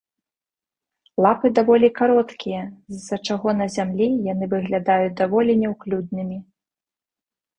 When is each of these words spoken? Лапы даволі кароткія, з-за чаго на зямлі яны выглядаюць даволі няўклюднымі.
Лапы 1.23 1.47
даволі 1.57 1.89
кароткія, 1.99 2.61
з-за 2.95 3.19
чаго 3.29 3.49
на 3.59 3.67
зямлі 3.75 4.07
яны 4.33 4.45
выглядаюць 4.53 5.13
даволі 5.21 5.51
няўклюднымі. 5.65 6.37